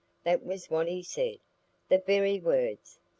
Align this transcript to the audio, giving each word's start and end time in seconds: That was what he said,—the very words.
That 0.23 0.43
was 0.43 0.67
what 0.71 0.87
he 0.87 1.03
said,—the 1.03 1.99
very 2.07 2.39
words. 2.39 2.97